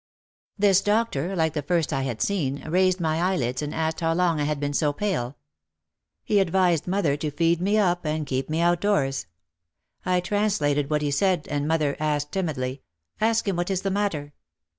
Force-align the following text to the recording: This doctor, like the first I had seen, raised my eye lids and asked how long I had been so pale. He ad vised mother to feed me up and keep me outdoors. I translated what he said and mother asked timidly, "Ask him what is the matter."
This 0.57 0.81
doctor, 0.81 1.35
like 1.35 1.53
the 1.53 1.61
first 1.61 1.93
I 1.93 2.01
had 2.01 2.23
seen, 2.23 2.63
raised 2.67 2.99
my 2.99 3.19
eye 3.21 3.35
lids 3.37 3.61
and 3.61 3.71
asked 3.71 3.99
how 3.99 4.15
long 4.15 4.39
I 4.39 4.45
had 4.45 4.59
been 4.59 4.73
so 4.73 4.91
pale. 4.91 5.37
He 6.23 6.41
ad 6.41 6.49
vised 6.49 6.87
mother 6.87 7.15
to 7.17 7.29
feed 7.29 7.61
me 7.61 7.77
up 7.77 8.03
and 8.03 8.25
keep 8.25 8.49
me 8.49 8.61
outdoors. 8.61 9.27
I 10.03 10.19
translated 10.19 10.89
what 10.89 11.03
he 11.03 11.11
said 11.11 11.47
and 11.51 11.67
mother 11.67 11.95
asked 11.99 12.31
timidly, 12.31 12.81
"Ask 13.19 13.47
him 13.47 13.55
what 13.57 13.69
is 13.69 13.83
the 13.83 13.91
matter." 13.91 14.33